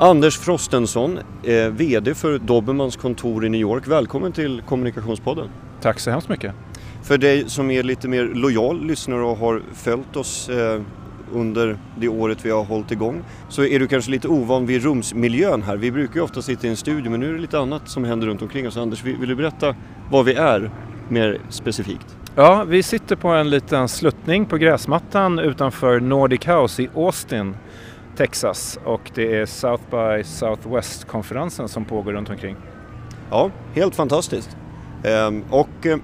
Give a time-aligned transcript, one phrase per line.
[0.00, 3.88] Anders Frostensson, eh, VD för Dobermans kontor i New York.
[3.88, 5.48] Välkommen till Kommunikationspodden.
[5.80, 6.54] Tack så hemskt mycket.
[7.02, 10.80] För dig som är lite mer lojal lyssnare och har följt oss eh,
[11.32, 15.62] under det året vi har hållit igång så är du kanske lite ovan vid rumsmiljön
[15.62, 15.76] här.
[15.76, 18.04] Vi brukar ju ofta sitta i en studio men nu är det lite annat som
[18.04, 18.76] händer runt omkring oss.
[18.76, 19.74] Anders, vill du berätta
[20.10, 20.70] var vi är
[21.08, 22.16] mer specifikt?
[22.34, 27.54] Ja, vi sitter på en liten sluttning på gräsmattan utanför Nordic House i Austin,
[28.18, 32.56] Texas och det är South by Southwest-konferensen som pågår runt omkring.
[33.30, 34.56] Ja, helt fantastiskt.
[35.04, 35.98] Ehm, och eh,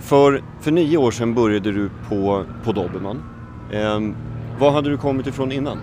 [0.00, 3.22] för, för nio år sedan började du på, på Dobermann.
[3.72, 4.14] Ehm,
[4.58, 5.78] var hade du kommit ifrån innan?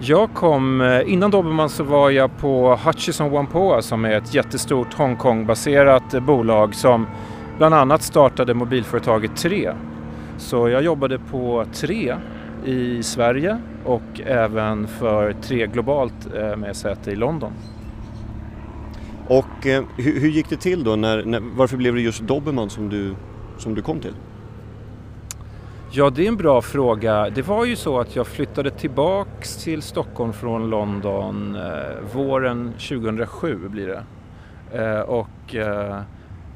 [0.00, 4.94] Jag kom, eh, innan Dobermann så var jag på Hutchison Whampoa som är ett jättestort
[4.94, 7.06] Hongkong-baserat eh, bolag som
[7.58, 9.72] bland annat startade mobilföretaget 3.
[10.38, 12.16] Så jag jobbade på 3
[12.66, 17.52] i Sverige och även för 3 globalt eh, med säte i London.
[19.28, 20.96] Och eh, hur, hur, gick det till då?
[20.96, 23.14] När, när, varför blev det just Dobermann som du,
[23.58, 24.14] som du kom till?
[25.90, 27.30] Ja, det är en bra fråga.
[27.30, 33.68] Det var ju så att jag flyttade tillbaks till Stockholm från London eh, våren 2007
[33.68, 34.02] blir det.
[34.84, 36.00] Eh, och eh,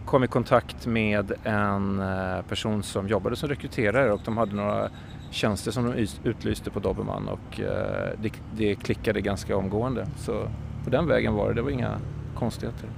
[0.06, 2.02] kom i kontakt med en
[2.48, 4.90] person som jobbade som rekryterare och de hade några
[5.30, 10.06] tjänster som de utlyste på Dobermann och eh, det, det klickade ganska omgående.
[10.16, 10.48] Så
[10.84, 11.98] på den vägen var det, det var inga
[12.34, 12.88] konstigheter.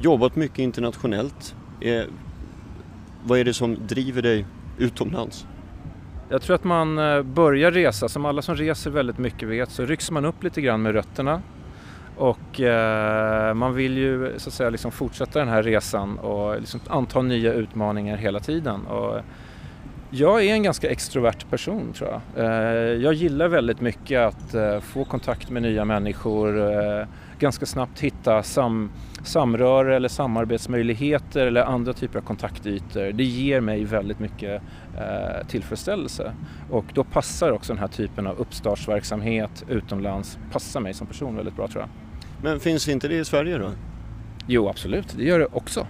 [0.00, 1.54] Jobbat mycket internationellt.
[1.80, 2.02] Eh,
[3.24, 4.46] vad är det som driver dig
[4.78, 5.46] utomlands?
[6.28, 9.84] Jag tror att man eh, börjar resa, som alla som reser väldigt mycket vet, så
[9.84, 11.42] rycks man upp lite grann med rötterna
[12.20, 16.80] och eh, man vill ju så att säga liksom fortsätta den här resan och liksom
[16.88, 18.86] anta nya utmaningar hela tiden.
[18.86, 19.20] Och
[20.10, 22.44] jag är en ganska extrovert person tror jag.
[22.44, 27.06] Eh, jag gillar väldigt mycket att eh, få kontakt med nya människor, eh,
[27.38, 28.90] ganska snabbt hitta sam
[29.24, 33.12] samröre eller samarbetsmöjligheter eller andra typer av kontaktytor.
[33.12, 34.62] Det ger mig väldigt mycket
[35.48, 36.32] tillfredsställelse
[36.70, 41.56] och då passar också den här typen av uppstartsverksamhet utomlands, passar mig som person väldigt
[41.56, 41.88] bra tror jag.
[42.42, 43.70] Men finns inte det i Sverige då?
[44.46, 45.86] Jo absolut, det gör det också.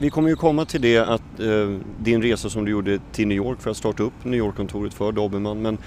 [0.00, 3.36] Vi kommer ju komma till det att eh, din resa som du gjorde till New
[3.36, 5.62] York för att starta upp New York-kontoret för Dobermann.
[5.62, 5.78] Men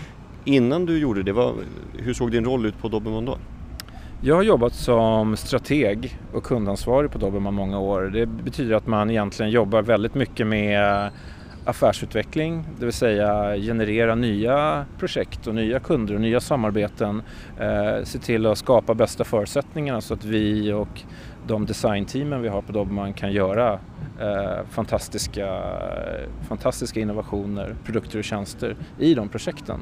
[0.46, 1.54] innan du gjorde det, var,
[1.98, 3.38] hur såg din roll ut på Dobermann då?
[4.22, 8.02] Jag har jobbat som strateg och kundansvarig på Dobermann många år.
[8.02, 11.12] Det betyder att man egentligen jobbar väldigt mycket med
[11.66, 17.22] affärsutveckling, det vill säga generera nya projekt och nya kunder och nya samarbeten.
[17.60, 21.04] Eh, se till att skapa bästa förutsättningarna så att vi och
[21.48, 23.80] de designteamen vi har på Dobermann kan göra
[24.20, 25.64] eh, fantastiska,
[26.48, 29.80] fantastiska innovationer, produkter och tjänster i de projekten.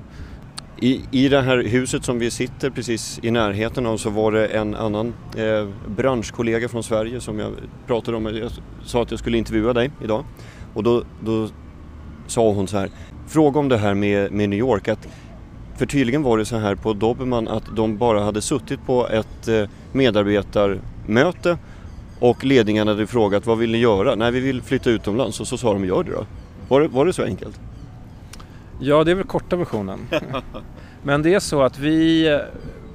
[0.81, 4.47] I, I det här huset som vi sitter precis i närheten av så var det
[4.47, 7.51] en annan eh, branschkollega från Sverige som jag
[7.87, 8.25] pratade om.
[8.25, 8.51] Jag
[8.83, 10.25] sa att jag skulle intervjua dig idag
[10.73, 11.49] och då, då
[12.27, 12.89] sa hon så här,
[13.27, 14.87] fråga om det här med, med New York.
[14.87, 15.07] Att,
[15.77, 19.47] för tydligen var det så här på Dobermann att de bara hade suttit på ett
[19.47, 21.57] eh, medarbetarmöte
[22.19, 24.15] och ledningen hade frågat vad vill ni göra?
[24.15, 26.25] Nej vi vill flytta utomlands och så sa de gör det då.
[26.67, 27.59] Var det, var det så enkelt?
[28.79, 29.99] Ja det är väl korta versionen.
[31.03, 32.39] Men det är så att vi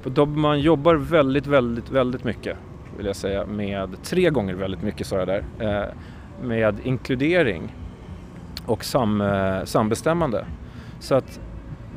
[0.03, 2.57] på Dobermann jobbar väldigt, väldigt, väldigt mycket
[2.97, 5.93] vill jag säga med, tre gånger väldigt mycket sa jag där, eh,
[6.47, 7.75] med inkludering
[8.65, 10.45] och sam, eh, sambestämmande.
[10.99, 11.39] Så att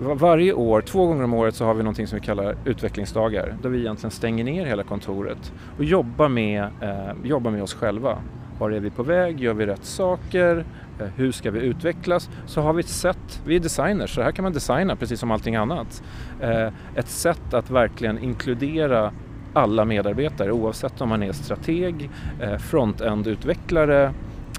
[0.00, 3.68] varje år, två gånger om året, så har vi någonting som vi kallar utvecklingsdagar där
[3.68, 8.18] vi egentligen stänger ner hela kontoret och jobbar med, eh, jobbar med oss själva.
[8.58, 9.40] Var är vi på väg?
[9.40, 10.64] Gör vi rätt saker?
[11.00, 12.30] Eh, hur ska vi utvecklas?
[12.46, 15.30] Så har vi ett sätt, vi är designers så här kan man designa precis som
[15.30, 16.02] allting annat.
[16.40, 19.12] Eh, ett sätt att verkligen inkludera
[19.52, 24.12] alla medarbetare oavsett om man är strateg, eh, front-end-utvecklare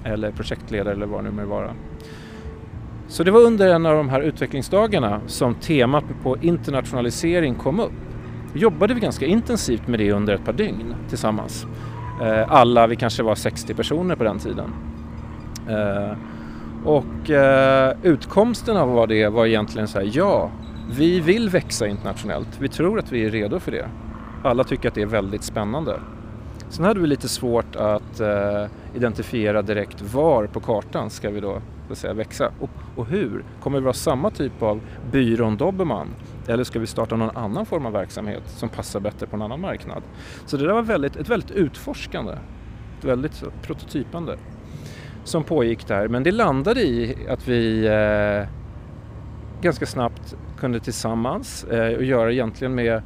[0.04, 1.70] eller projektledare eller vad det nu må vara.
[3.08, 7.92] Så det var under en av de här utvecklingsdagarna som temat på internationalisering kom upp.
[8.52, 11.66] Då jobbade vi ganska intensivt med det under ett par dygn tillsammans.
[12.22, 14.72] Eh, alla, vi kanske var 60 personer på den tiden.
[15.68, 16.16] Eh,
[16.84, 20.50] och eh, utkomsten av det var egentligen så här, ja,
[20.98, 22.48] vi vill växa internationellt.
[22.58, 23.88] Vi tror att vi är redo för det.
[24.44, 26.00] Alla tycker att det är väldigt spännande.
[26.68, 28.20] Sen hade vi lite svårt att
[28.94, 31.60] identifiera direkt var på kartan ska vi då
[31.94, 33.44] säga, växa och, och hur?
[33.60, 34.80] Kommer vi vara samma typ av
[35.12, 36.08] byrån Dobermann
[36.46, 39.60] eller ska vi starta någon annan form av verksamhet som passar bättre på en annan
[39.60, 40.02] marknad?
[40.46, 42.32] Så det där var väldigt, ett väldigt utforskande,
[42.98, 44.36] ett väldigt prototypande
[45.24, 46.08] som pågick där.
[46.08, 48.48] Men det landade i att vi eh,
[49.62, 53.02] ganska snabbt kunde tillsammans eh, och göra egentligen med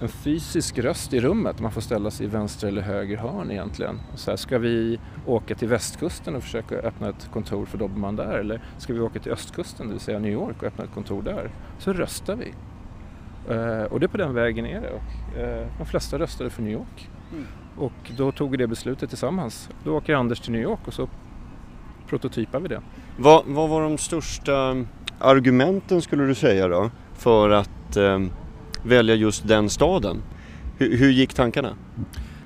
[0.00, 1.60] en fysisk röst i rummet.
[1.60, 4.00] Man får ställa sig i vänster eller höger hörn egentligen.
[4.14, 8.38] Så här, ska vi åka till västkusten och försöka öppna ett kontor för Dobermann där?
[8.38, 11.22] Eller ska vi åka till östkusten, det vill säga New York och öppna ett kontor
[11.22, 11.50] där?
[11.78, 12.54] Så röstar vi.
[13.54, 14.90] Uh, och det är på den vägen är det.
[14.90, 17.10] Och, uh, de flesta röstade för New York.
[17.32, 17.46] Mm.
[17.76, 19.70] Och då tog vi det beslutet tillsammans.
[19.84, 21.08] Då åker Anders till New York och så
[22.08, 22.80] prototypar vi det.
[23.16, 24.84] Vad, vad var de största
[25.18, 28.26] argumenten skulle du säga då för att uh,
[28.84, 30.22] välja just den staden?
[30.78, 31.76] Hur, hur gick tankarna?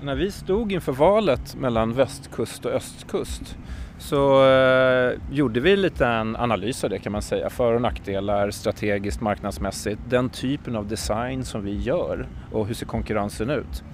[0.03, 3.57] När vi stod inför valet mellan västkust och östkust
[3.99, 7.51] så eh, gjorde vi lite en analys av det kan man säga.
[7.51, 12.87] För och nackdelar strategiskt, marknadsmässigt, den typen av design som vi gör och hur ser
[12.87, 13.85] konkurrensen ut.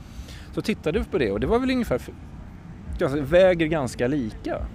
[0.54, 2.00] Så tittade vi på det och det var väl ungefär,
[3.02, 4.66] alltså, väger ganska lika.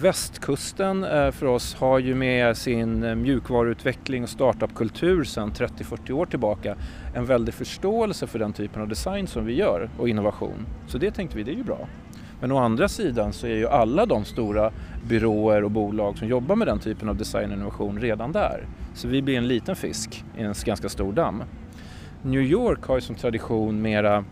[0.00, 6.76] Västkusten eh, för oss har ju med sin mjukvaruutveckling och startupkultur sedan 30-40 år tillbaka
[7.14, 10.66] en väldig förståelse för den typen av design som vi gör och innovation.
[10.86, 11.88] Så det tänkte vi, det är ju bra.
[12.40, 14.72] Men å andra sidan så är ju alla de stora
[15.08, 18.66] byråer och bolag som jobbar med den typen av design och innovation redan där.
[18.94, 21.42] Så vi blir en liten fisk i en ganska stor damm.
[22.22, 24.24] New York har ju som tradition mera,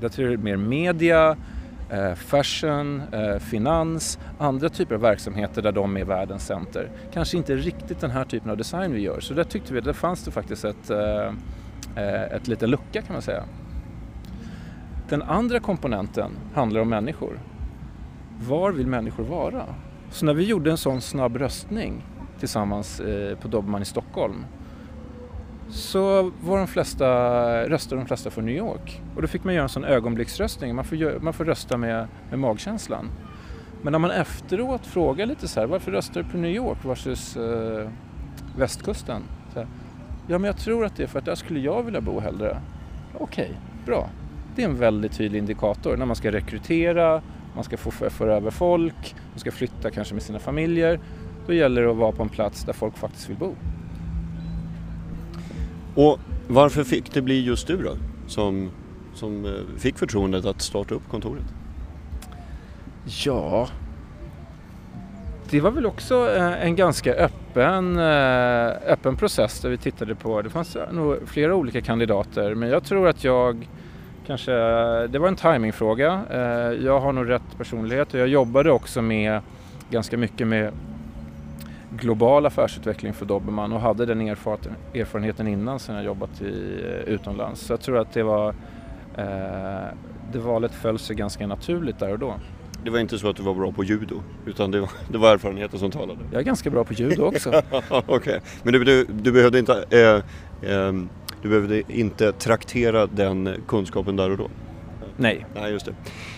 [0.00, 1.36] jag tror mer media,
[1.90, 6.90] Eh, fashion, eh, finans, andra typer av verksamheter där de är världens center.
[7.12, 9.84] Kanske inte riktigt den här typen av design vi gör, så där tyckte vi att
[9.84, 13.44] det fanns det faktiskt ett, eh, ett liten lucka kan man säga.
[15.08, 17.40] Den andra komponenten handlar om människor.
[18.48, 19.64] Var vill människor vara?
[20.10, 22.04] Så när vi gjorde en sån snabb röstning
[22.38, 23.02] tillsammans
[23.40, 24.44] på Dobermann i Stockholm
[25.68, 27.06] så var de flesta,
[27.68, 29.02] röstade de flesta för New York.
[29.16, 32.38] Och då fick man göra en sån ögonblicksröstning, man får, man får rösta med, med
[32.38, 33.10] magkänslan.
[33.82, 37.36] Men när man efteråt frågar lite så här, varför röstar du på New York versus
[37.36, 37.90] eh,
[38.56, 39.22] västkusten?
[39.54, 39.66] Här,
[40.26, 42.60] ja, men jag tror att det är för att där skulle jag vilja bo hellre.
[43.18, 44.10] Okej, okay, bra.
[44.56, 47.22] Det är en väldigt tydlig indikator när man ska rekrytera,
[47.54, 51.00] man ska få föra över folk, man ska flytta kanske med sina familjer.
[51.46, 53.54] Då gäller det att vara på en plats där folk faktiskt vill bo.
[55.96, 57.96] Och varför fick det bli just du då
[58.26, 58.70] som,
[59.14, 61.44] som eh, fick förtroendet att starta upp kontoret?
[63.24, 63.68] Ja,
[65.50, 70.42] det var väl också eh, en ganska öppen, eh, öppen process där vi tittade på,
[70.42, 73.68] det fanns nog flera olika kandidater men jag tror att jag
[74.26, 74.52] kanske,
[75.06, 76.22] det var en timingfråga.
[76.80, 79.40] Jag har nog rätt personlighet och jag jobbade också med
[79.90, 80.72] ganska mycket med
[81.96, 87.60] global affärsutveckling för Dobermann och hade den erfarenheten innan sen jag jobbat i, eh, utomlands.
[87.60, 88.48] Så jag tror att det var
[89.16, 89.24] eh,
[90.32, 92.34] det valet föll sig ganska naturligt där och då.
[92.84, 95.32] Det var inte så att du var bra på judo utan det var, det var
[95.32, 96.20] erfarenheten som talade?
[96.32, 97.50] Jag är ganska bra på judo också.
[97.88, 98.40] Okej, okay.
[98.62, 100.92] men du, du, du, behövde inte eh, eh,
[101.42, 104.48] du behövde inte traktera den kunskapen där och då?
[105.16, 105.46] Nej.
[105.54, 105.94] Nej, just det.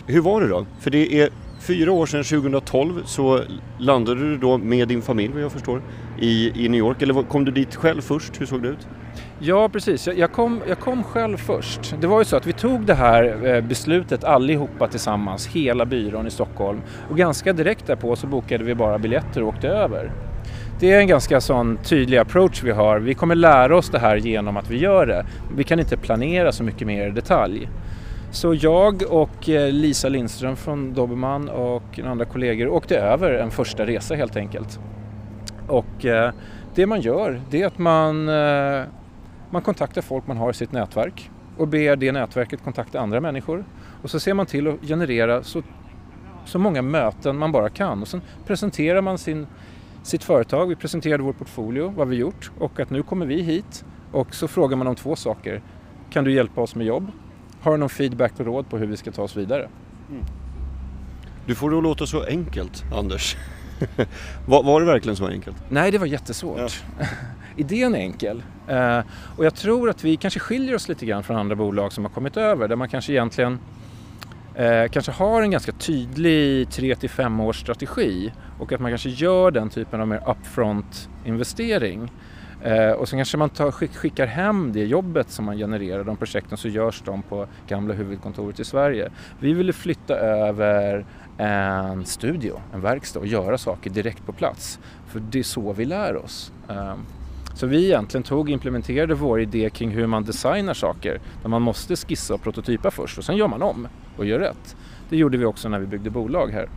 [0.07, 0.67] Hur var det då?
[0.81, 3.41] För det är fyra år sedan, 2012, så
[3.79, 5.83] landade du då med din familj vad jag förstår
[6.19, 7.03] i, i New York.
[7.03, 8.41] Eller kom du dit själv först?
[8.41, 8.89] Hur såg det ut?
[9.41, 10.07] Ja, precis.
[10.07, 11.95] Jag kom, jag kom själv först.
[12.01, 16.27] Det var ju så att vi tog det här eh, beslutet allihopa tillsammans, hela byrån
[16.27, 16.81] i Stockholm.
[17.11, 20.13] Och ganska direkt därpå så bokade vi bara biljetter och åkte över.
[20.81, 22.99] Det är en ganska sån tydlig approach vi har.
[22.99, 25.27] Vi kommer lära oss det här genom att vi gör det.
[25.57, 27.69] Vi kan inte planera så mycket mer i detalj.
[28.31, 33.87] Så jag och eh, Lisa Lindström från Dobermann och andra kollegor åkte över en första
[33.87, 34.81] resa helt enkelt.
[35.67, 36.33] Och eh,
[36.75, 38.85] det man gör det är att man, eh,
[39.51, 43.65] man kontaktar folk man har i sitt nätverk och ber det nätverket kontakta andra människor.
[44.03, 45.63] Och så ser man till att generera så,
[46.45, 49.47] så många möten man bara kan och sen presenterar man sin,
[50.03, 53.85] sitt företag, vi presenterade vår portfolio, vad vi gjort och att nu kommer vi hit
[54.13, 55.63] och så frågar man om två saker.
[56.11, 57.11] Kan du hjälpa oss med jobb?
[57.61, 59.69] Har du någon feedback och råd på hur vi ska ta oss vidare?
[60.11, 60.25] Mm.
[61.47, 63.37] Du får det att låta så enkelt, Anders.
[64.47, 65.57] var, var, det verkligen så enkelt?
[65.69, 66.83] Nej, det var jättesvårt.
[66.99, 67.07] Ja.
[67.57, 68.43] Idén är enkel.
[68.71, 69.01] Uh,
[69.37, 72.13] och jag tror att vi kanske skiljer oss lite grann från andra bolag som har
[72.13, 73.53] kommit över, där man kanske egentligen
[74.61, 79.09] uh, kanske har en ganska tydlig 3 till 5 års strategi och att man kanske
[79.09, 82.11] gör den typen av mer upfront investering.
[82.63, 86.17] Eh, och sen kanske man tar, skick, skickar hem det jobbet som man genererar, de
[86.17, 89.11] projekten, så görs de på gamla huvudkontoret i Sverige.
[89.41, 91.07] Vi ville flytta över
[91.39, 94.79] en studio, en verkstad och göra saker direkt på plats.
[95.07, 96.53] För det är så vi lär oss.
[96.69, 96.95] Eh,
[97.55, 101.21] så vi egentligen tog och implementerade vår idé kring hur man designar saker.
[101.43, 104.77] Där man måste skissa och prototypa först och sen gör man om och gör rätt.
[105.11, 106.69] Det gjorde vi också när vi byggde bolag här.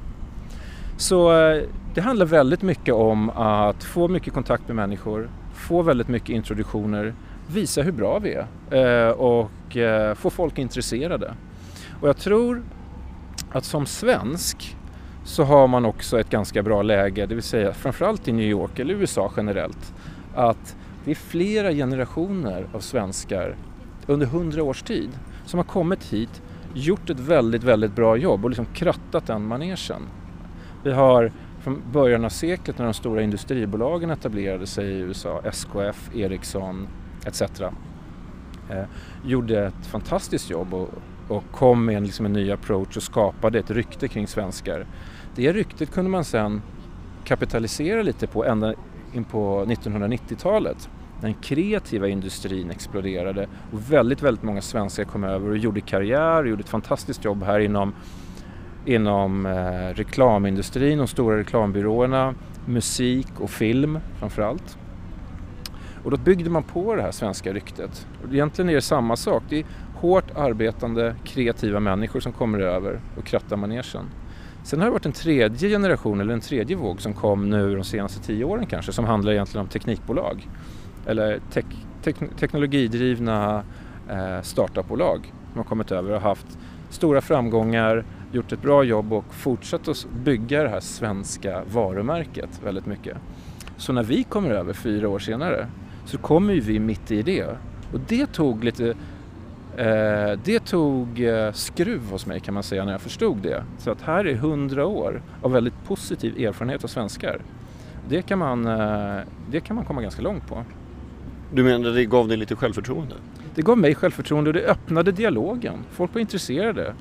[0.97, 5.29] Så eh, det handlar väldigt mycket om att få mycket kontakt med människor,
[5.61, 7.13] få väldigt mycket introduktioner,
[7.47, 11.33] visa hur bra vi är eh, och eh, få folk intresserade.
[12.01, 12.63] Och jag tror
[13.51, 14.77] att som svensk
[15.23, 18.79] så har man också ett ganska bra läge, det vill säga framförallt i New York
[18.79, 19.93] eller USA generellt,
[20.35, 20.75] att
[21.05, 23.55] det är flera generationer av svenskar
[24.07, 25.09] under hundra års tid
[25.45, 26.41] som har kommit hit,
[26.73, 30.01] gjort ett väldigt, väldigt bra jobb och liksom krattat den manegen.
[30.83, 36.15] Vi har från början av seklet när de stora industribolagen etablerade sig i USA, SKF,
[36.15, 36.87] Ericsson
[37.25, 37.41] etc.
[37.41, 38.83] Eh,
[39.25, 40.89] gjorde ett fantastiskt jobb och,
[41.27, 44.85] och kom med en, liksom en ny approach och skapade ett rykte kring svenskar.
[45.35, 46.61] Det ryktet kunde man sen
[47.23, 48.73] kapitalisera lite på ända
[49.13, 50.89] in på 1990-talet
[51.21, 56.49] den kreativa industrin exploderade och väldigt, väldigt många svenskar kom över och gjorde karriär och
[56.49, 57.93] gjorde ett fantastiskt jobb här inom,
[58.85, 62.33] inom eh, reklamindustrin, de stora reklambyråerna,
[62.65, 64.77] musik och film framförallt.
[66.03, 68.07] Och då byggde man på det här svenska ryktet.
[68.23, 69.43] Och egentligen är det samma sak.
[69.49, 74.05] Det är hårt arbetande, kreativa människor som kommer över och krattar manegen.
[74.63, 77.83] Sen har det varit en tredje generation eller en tredje våg som kom nu de
[77.83, 80.47] senaste tio åren kanske som handlar egentligen om teknikbolag
[81.05, 81.65] eller tek,
[82.03, 83.63] tek, teknologidrivna
[84.09, 86.57] eh, startupbolag som har kommit över och haft
[86.89, 92.85] stora framgångar, gjort ett bra jobb och fortsatt att bygga det här svenska varumärket väldigt
[92.85, 93.17] mycket.
[93.77, 95.67] Så när vi kommer över fyra år senare
[96.05, 97.45] så kommer vi mitt i det
[97.93, 98.95] och det tog lite
[99.77, 103.63] Eh, det tog eh, skruv hos mig kan man säga när jag förstod det.
[103.77, 107.41] Så att här är hundra år av väldigt positiv erfarenhet av svenskar.
[108.09, 109.19] Det kan, man, eh,
[109.51, 110.63] det kan man komma ganska långt på.
[111.53, 113.15] Du menar det gav dig lite självförtroende?
[113.55, 115.75] Det gav mig självförtroende och det öppnade dialogen.
[115.91, 116.93] Folk var intresserade.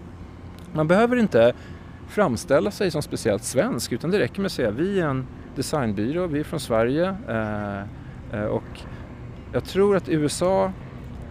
[0.72, 1.52] Man behöver inte
[2.08, 6.26] framställa sig som speciellt svensk utan det räcker med att säga vi är en designbyrå,
[6.26, 7.80] vi är från Sverige eh,
[8.32, 8.80] eh, och
[9.52, 10.72] jag tror att i USA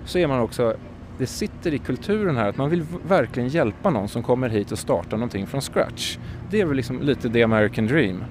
[0.05, 0.75] så är man också
[1.17, 4.79] det sitter i kulturen här att man vill verkligen hjälpa någon som kommer hit och
[4.79, 6.17] startar någonting från scratch.
[6.49, 8.23] Det är väl liksom lite the American dream.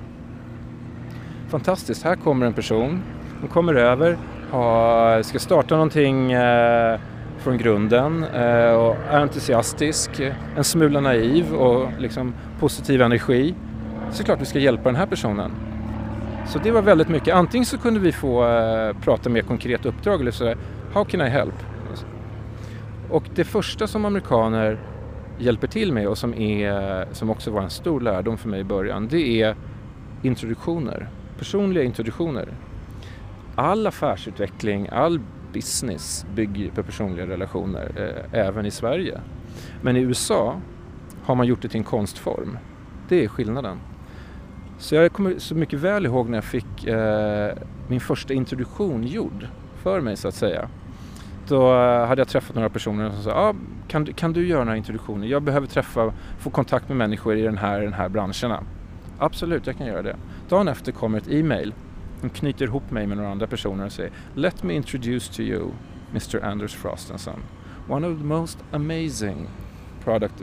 [1.49, 3.03] Fantastiskt, här kommer en person,
[3.41, 4.19] hon kommer över,
[4.50, 7.00] har, ska starta någonting eh,
[7.38, 10.11] från grunden eh, och är entusiastisk,
[10.57, 13.54] en smula naiv och liksom positiv energi.
[14.11, 15.50] Så klart vi ska hjälpa den här personen.
[16.47, 17.35] Så det var väldigt mycket.
[17.35, 20.57] Antingen så kunde vi få eh, prata mer konkret uppdrag eller sådär,
[20.92, 21.54] How can I help?
[23.11, 24.78] Och det första som amerikaner
[25.38, 28.64] hjälper till med och som, är, som också var en stor lärdom för mig i
[28.64, 29.57] början, det är
[30.23, 32.49] introduktioner, personliga introduktioner.
[33.54, 35.21] All affärsutveckling, all
[35.52, 39.21] business bygger på personliga relationer, eh, även i Sverige.
[39.83, 40.61] Men i USA
[41.23, 42.59] har man gjort det till en konstform.
[43.09, 43.78] Det är skillnaden.
[44.78, 47.52] Så jag kommer så mycket väl ihåg när jag fick eh,
[47.88, 50.69] min första introduktion gjord för mig så att säga
[51.49, 53.55] då eh, hade jag träffat några personer som sa ah,
[53.88, 55.26] kan, kan du göra några introduktioner?
[55.26, 58.62] Jag behöver träffa, få kontakt med människor i den här, den här branscherna.
[59.19, 60.17] Absolut, jag kan göra det.
[60.49, 61.75] Dagen efter kommer ett e-mail.
[62.20, 65.70] De knyter ihop mig med några andra personer och säger Let me introduce to you
[66.10, 67.42] Mr Anders Frost and Son.
[67.88, 69.48] One of the most amazing
[70.04, 70.34] product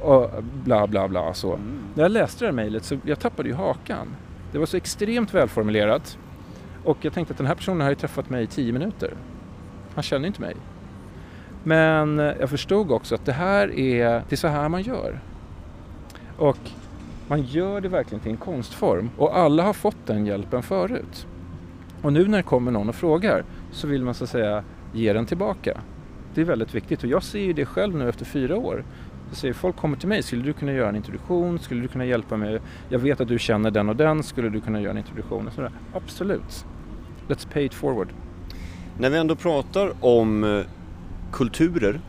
[0.00, 0.30] och
[0.64, 1.54] bla bla bla så.
[1.54, 1.78] Mm.
[1.94, 4.16] När jag läste det här mejlet så jag tappade ju hakan.
[4.52, 6.18] Det var så extremt välformulerat
[6.84, 9.14] och jag tänkte att den här personen har ju träffat mig i tio minuter.
[9.94, 10.56] Han känner inte mig.
[11.64, 15.20] Men jag förstod också att det här är, det är så här man gör.
[16.36, 16.58] Och
[17.32, 21.26] man gör det verkligen till en konstform och alla har fått den hjälpen förut.
[22.02, 25.12] Och nu när det kommer någon och frågar så vill man så att säga ge
[25.12, 25.80] den tillbaka.
[26.34, 28.84] Det är väldigt viktigt och jag ser ju det själv nu efter fyra år.
[29.28, 31.58] Jag säger, folk kommer till mig, skulle du kunna göra en introduktion?
[31.58, 32.60] Skulle du kunna hjälpa mig?
[32.88, 35.46] Jag vet att du känner den och den, skulle du kunna göra en introduktion?
[35.46, 35.70] Och sådär.
[35.92, 36.66] Absolut.
[37.28, 38.08] Let's pay it forward.
[38.98, 40.66] När vi ändå pratar om eh,
[41.32, 42.00] kulturer,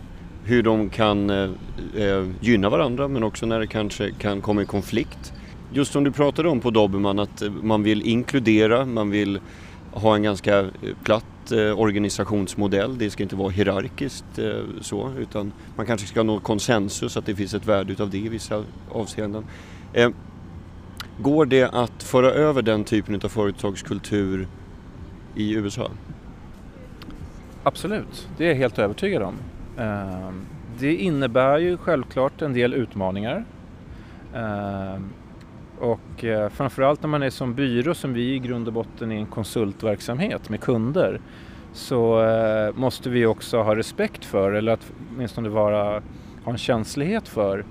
[0.46, 1.50] hur de kan eh,
[1.96, 5.34] eh, gynna varandra men också när det kanske kan komma i konflikt.
[5.74, 9.40] Just som du pratade om på Dobermann att eh, man vill inkludera, man vill
[9.92, 10.70] ha en ganska eh,
[11.04, 11.26] platt
[11.76, 12.98] organisationsmodell.
[12.98, 14.40] Det ska inte vara hierarkiskt
[14.82, 18.30] så utan man kanske ska nå konsensus att det finns ett värde utav det i
[18.30, 19.46] vissa avseenden.
[21.20, 24.48] Går det att föra över den typen av företagskultur
[25.36, 25.92] i USA?
[27.64, 29.36] Absolut, det är jag helt övertygad om.
[29.78, 30.46] Ehm,
[30.80, 33.46] det innebär ju självklart en del utmaningar.
[34.36, 35.10] Ehm,
[35.80, 39.16] och eh, framförallt när man är som byrå som vi i grund och botten är
[39.16, 41.22] en konsultverksamhet med kunder
[41.74, 46.02] så eh, måste vi också ha respekt för eller att åtminstone vara,
[46.44, 47.66] ha en känslighet för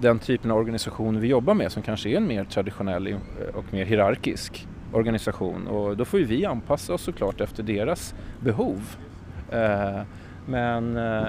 [0.00, 3.16] den typen av organisation vi jobbar med som kanske är en mer traditionell eh,
[3.54, 8.96] och mer hierarkisk organisation och då får ju vi anpassa oss såklart efter deras behov.
[9.52, 10.04] Ehm,
[10.46, 11.26] men eh,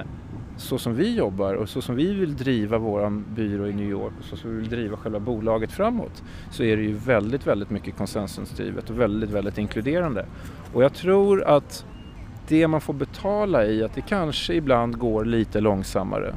[0.56, 4.12] så som vi jobbar och så som vi vill driva vår byrå i New York
[4.18, 7.70] och så som vi vill driva själva bolaget framåt så är det ju väldigt, väldigt
[7.70, 10.26] mycket konsensusdrivet och väldigt, väldigt inkluderande.
[10.72, 11.86] Och jag tror att
[12.48, 16.34] det man får betala i att det kanske ibland går lite långsammare.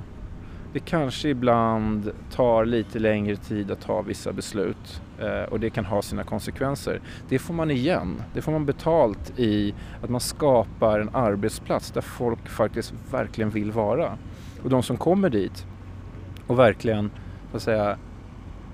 [0.73, 5.85] Det kanske ibland tar lite längre tid att ta vissa beslut eh, och det kan
[5.85, 7.01] ha sina konsekvenser.
[7.29, 8.21] Det får man igen.
[8.33, 13.71] Det får man betalt i att man skapar en arbetsplats där folk faktiskt verkligen vill
[13.71, 14.17] vara.
[14.63, 15.65] Och de som kommer dit
[16.47, 17.11] och verkligen
[17.51, 17.97] så att säga,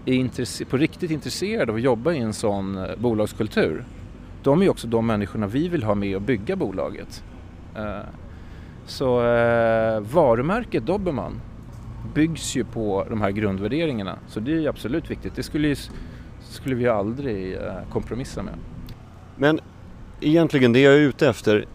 [0.06, 3.86] är på riktigt intresserade av att jobba i en sån eh, bolagskultur
[4.44, 7.24] de är också de människorna vi vill ha med och bygga bolaget.
[7.76, 8.00] Eh,
[8.86, 9.16] så
[10.00, 11.42] varumärket Dobermann
[12.14, 14.18] byggs ju på de här grundvärderingarna.
[14.28, 15.36] Så det är absolut viktigt.
[15.36, 15.76] Det skulle, ju,
[16.42, 17.60] skulle vi aldrig eh,
[17.92, 18.54] kompromissa med.
[19.36, 19.60] Men
[20.22, 21.66] egentligen det jag är ute efter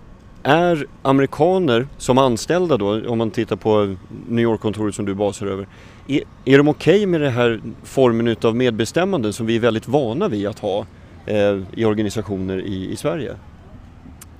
[0.43, 3.97] är amerikaner som anställda då, om man tittar på
[4.29, 5.67] New York-kontoret som du basar över,
[6.07, 9.89] är, är de okej okay med den här formen av medbestämmande som vi är väldigt
[9.89, 10.87] vana vid att ha
[11.27, 13.35] eh, i organisationer i, i Sverige?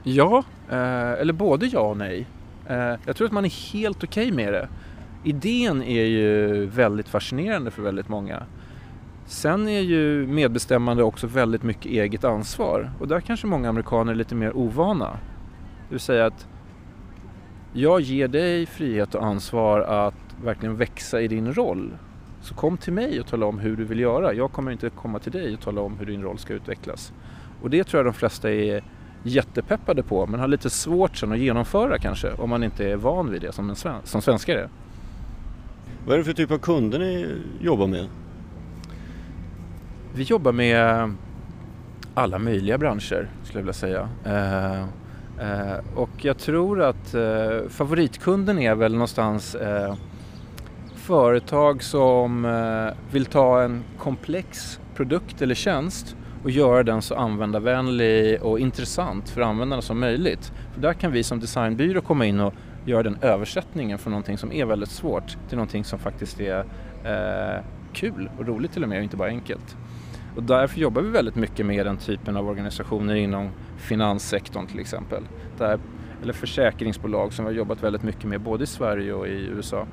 [0.03, 2.27] Ja, eh, eller både ja och nej.
[2.69, 4.69] Eh, jag tror att man är helt okej okay med det.
[5.25, 8.43] Idén är ju väldigt fascinerande för väldigt många.
[9.27, 14.17] Sen är ju medbestämmande också väldigt mycket eget ansvar och där kanske många amerikaner är
[14.17, 15.11] lite mer ovana.
[15.89, 16.47] Det vill säga att
[17.73, 21.91] jag ger dig frihet och ansvar att verkligen växa i din roll.
[22.41, 24.35] Så kom till mig och tala om hur du vill göra.
[24.35, 27.13] Jag kommer inte komma till dig och tala om hur din roll ska utvecklas.
[27.63, 28.83] Och det tror jag de flesta är
[29.23, 33.31] jättepeppade på men har lite svårt sen att genomföra kanske om man inte är van
[33.31, 34.69] vid det som, en sven som svenskar är.
[36.09, 38.07] Vad är det för typ av kunder ni jobbar med?
[40.15, 41.15] Vi jobbar med
[42.15, 44.09] alla möjliga branscher skulle jag vilja säga.
[44.25, 44.81] Eh,
[45.49, 49.95] eh, och jag tror att eh, favoritkunden är väl någonstans eh,
[50.95, 58.43] företag som eh, vill ta en komplex produkt eller tjänst och göra den så användarvänlig
[58.43, 60.53] och intressant för användarna som möjligt.
[60.75, 62.55] För där kan vi som designbyrå komma in och
[62.89, 66.65] göra den översättningen från någonting som är väldigt svårt till någonting som faktiskt är
[67.05, 69.77] eh, kul och roligt till och med och inte bara enkelt.
[70.37, 75.23] Och därför jobbar vi väldigt mycket med den typen av organisationer inom finanssektorn till exempel.
[75.59, 75.79] Där,
[76.23, 79.87] eller försäkringsbolag som vi har jobbat väldigt mycket med både i Sverige och i USA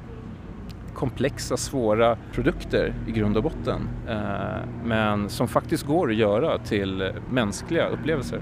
[0.93, 3.89] komplexa, svåra produkter i grund och botten.
[4.07, 8.41] Eh, men som faktiskt går att göra till mänskliga upplevelser.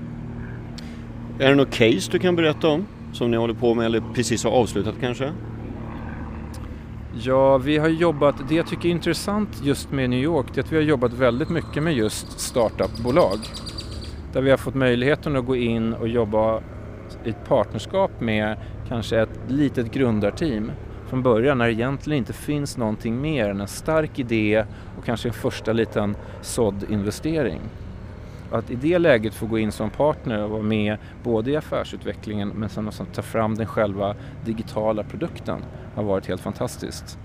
[1.39, 4.43] Är det något case du kan berätta om som ni håller på med eller precis
[4.43, 5.31] har avslutat kanske?
[7.15, 10.63] Ja, vi har jobbat, det jag tycker är intressant just med New York det är
[10.63, 13.37] att vi har jobbat väldigt mycket med just startupbolag.
[14.33, 16.61] Där vi har fått möjligheten att gå in och jobba
[17.23, 20.71] i ett partnerskap med kanske ett litet grundarteam
[21.07, 24.65] från början när det egentligen inte finns någonting mer än en stark idé
[24.97, 27.61] och kanske en första liten sådd investering.
[28.53, 32.49] Att i det läget få gå in som partner och vara med både i affärsutvecklingen
[32.49, 35.59] men sen också ta fram den själva digitala produkten
[35.95, 37.19] har varit helt fantastiskt.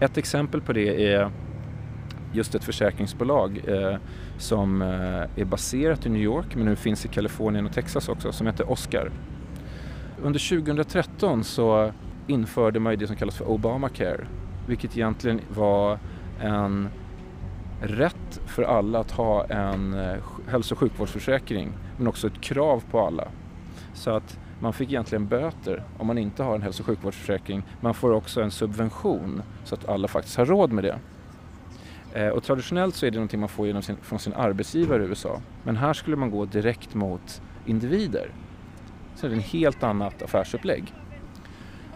[0.00, 1.30] Ett exempel på det är
[2.32, 3.96] just ett försäkringsbolag eh,
[4.38, 4.88] som eh,
[5.40, 8.70] är baserat i New York men nu finns i Kalifornien och Texas också som heter
[8.70, 9.10] Oscar.
[10.22, 11.92] Under 2013 så
[12.26, 14.26] införde man ju det som kallas för Obamacare,
[14.66, 15.98] vilket egentligen var
[16.40, 16.88] en
[17.80, 20.16] rätt för alla att ha en eh,
[20.48, 23.28] hälso och sjukvårdsförsäkring, men också ett krav på alla.
[23.94, 27.62] Så att man fick egentligen böter om man inte har en hälso och sjukvårdsförsäkring.
[27.80, 30.98] Man får också en subvention så att alla faktiskt har råd med det.
[32.12, 35.06] Eh, och traditionellt så är det någonting man får genom sin, från sin arbetsgivare i
[35.06, 35.40] USA.
[35.62, 38.30] Men här skulle man gå direkt mot individer.
[39.16, 40.94] Så det är ett helt annat affärsupplägg.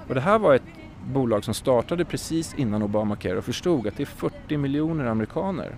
[0.09, 0.63] Och det här var ett
[1.07, 5.77] bolag som startade precis innan Obamacare och förstod att det är 40 miljoner amerikaner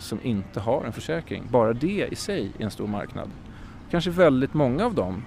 [0.00, 1.44] som inte har en försäkring.
[1.50, 3.30] Bara det i sig är en stor marknad.
[3.90, 5.22] Kanske väldigt många av dem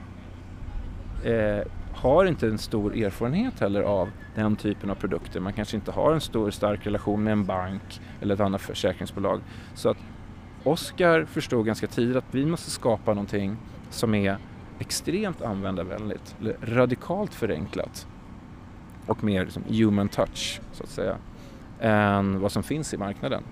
[1.23, 5.39] eh, har inte en stor erfarenhet heller av den typen av produkter.
[5.39, 9.41] Man kanske inte har en stor stark relation med en bank eller ett annat försäkringsbolag.
[9.73, 9.97] Så att
[10.63, 13.57] Oscar förstod ganska tidigt att vi måste skapa någonting
[13.89, 14.37] som är
[14.79, 18.07] extremt användarvänligt, eller radikalt förenklat
[19.05, 21.17] och mer liksom human touch så att säga
[21.79, 23.43] än vad som finns i marknaden.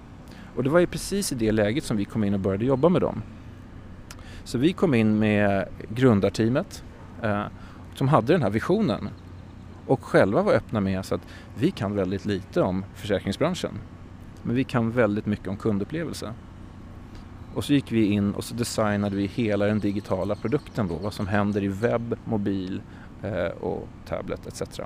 [0.56, 2.90] Och det var ju precis i det läget som vi kom in och började jobba
[2.90, 3.22] med dem.
[4.44, 6.84] Så vi kom in med grundarteamet
[7.24, 7.44] eh,
[7.96, 9.10] som hade den här visionen
[9.88, 13.72] och själva var öppna med så att vi kan väldigt lite om försäkringsbranschen
[14.44, 16.34] men vi kan väldigt mycket om kundupplevelse.
[17.54, 21.14] Och så gick vi in och så designade vi hela den digitala produkten då, vad
[21.14, 22.82] som händer i webb, mobil
[23.24, 24.80] eh, och tablet etc.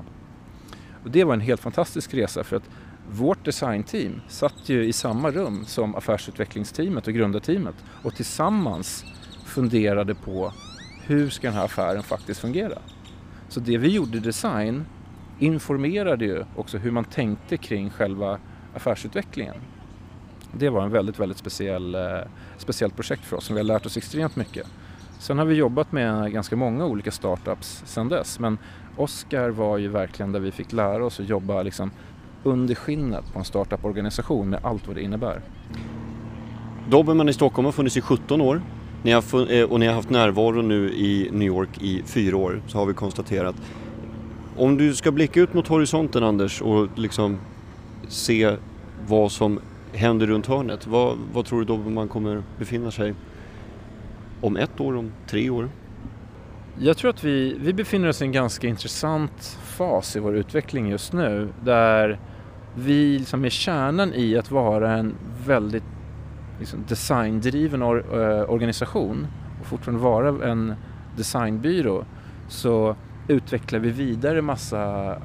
[1.04, 2.70] Och det var en helt fantastisk resa för att
[3.12, 9.06] vårt designteam satt ju i samma rum som affärsutvecklingsteamet och grundarteamet och tillsammans
[9.46, 10.54] funderade på
[11.04, 12.78] hur ska den här affären faktiskt fungera.
[13.50, 14.86] Så det vi gjorde i design
[15.40, 18.40] informerade ju också hur man tänkte kring själva
[18.74, 19.56] affärsutvecklingen.
[20.52, 22.02] Det var en väldigt, väldigt speciell, eh,
[22.58, 24.68] speciellt projekt för oss som vi har lärt oss extremt mycket.
[25.20, 28.58] Sen har vi jobbat med ganska många olika startups sedan dess men
[28.98, 31.92] Oscar var ju verkligen där vi fick lära oss att jobba liksom
[32.46, 35.42] under skinnet på en startup-organisation med allt vad det innebär.
[36.90, 38.62] Dobermann i Stockholm har funnits i 17 år
[39.06, 42.62] ni har, eh, och ni har haft närvaro nu i New York i fyra år,
[42.68, 43.56] så har vi konstaterat.
[44.58, 47.40] Om du ska blicka ut mot horisonten Anders och liksom
[48.08, 48.56] se
[49.08, 49.60] vad som
[49.94, 53.14] händer runt hörnet, vad, vad tror du Dobermann kommer befinna sig
[54.42, 55.70] om ett år, om tre år?
[56.80, 60.90] Jag tror att vi, vi befinner oss i en ganska intressant fas i vår utveckling
[60.90, 62.20] just nu där
[62.76, 65.84] vi liksom är kärnan i att vara en väldigt
[66.60, 69.28] liksom designdriven or, eh, organisation
[69.60, 70.74] och fortfarande vara en
[71.18, 72.06] designbyrå
[72.48, 72.96] så
[73.28, 75.16] utvecklar vi vidare massa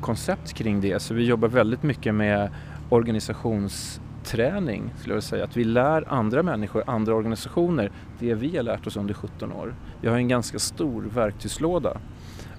[0.00, 1.02] koncept kring det.
[1.02, 2.50] Så vi jobbar väldigt mycket med
[2.88, 5.44] organisationsträning skulle jag säga.
[5.44, 9.74] Att vi lär andra människor, andra organisationer det vi har lärt oss under 17 år.
[10.00, 11.96] Vi har en ganska stor verktygslåda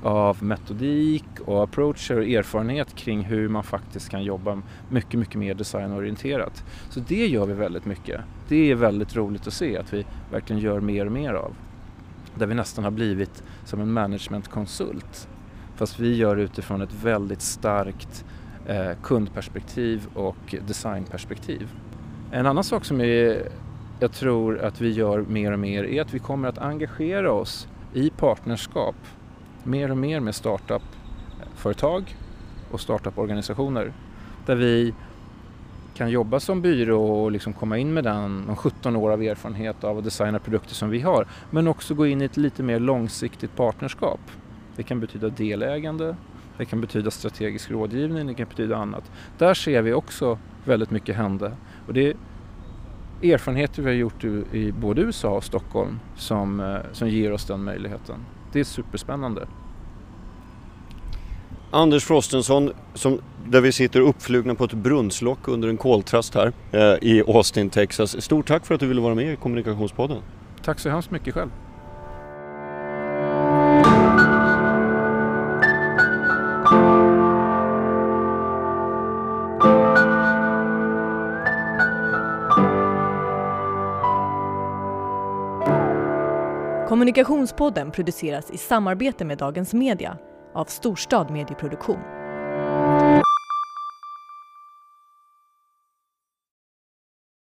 [0.04, 5.54] av metodik och approacher och erfarenhet kring hur man faktiskt kan jobba mycket, mycket mer
[5.54, 6.64] designorienterat.
[6.90, 8.22] Så det gör vi väldigt mycket.
[8.48, 11.56] Det är väldigt roligt att se att vi verkligen gör mer och mer av.
[12.36, 15.28] Där vi nästan har blivit som en managementkonsult.
[15.76, 18.26] Fast vi gör utifrån ett väldigt starkt
[18.68, 21.70] eh, kundperspektiv och designperspektiv.
[22.32, 23.50] En annan sak som är,
[24.00, 27.68] jag tror att vi gör mer och mer är att vi kommer att engagera oss
[27.94, 28.96] i partnerskap
[29.64, 32.16] mer och mer med startup-företag
[32.72, 33.94] och startup-organisationer
[34.46, 34.94] där vi
[35.94, 39.84] kan jobba som byrå och liksom komma in med den, de 17 år av erfarenhet
[39.84, 42.80] av att designa produkter som vi har men också gå in i ett lite mer
[42.80, 44.20] långsiktigt partnerskap.
[44.76, 46.16] Det kan betyda delägande,
[46.58, 49.12] det kan betyda strategisk rådgivning, det kan betyda annat.
[49.38, 51.52] Där ser vi också väldigt mycket hända
[51.88, 52.16] och det är
[53.34, 57.64] erfarenheter vi har gjort i både USA och Stockholm som, eh, som ger oss den
[57.64, 59.48] möjligheten det är superspännande.
[61.72, 66.82] Anders Frostenson, som, där vi sitter uppflugna på ett brunnslock under en koltrast här eh,
[66.82, 68.22] i Austin, Texas.
[68.22, 70.18] Stort tack för att du ville vara med i Kommunikationspodden.
[70.64, 71.50] Tack så hemskt mycket själv.
[87.00, 90.18] Kommunikationspodden produceras i samarbete med Dagens Media
[90.54, 92.19] av Storstad Medieproduktion.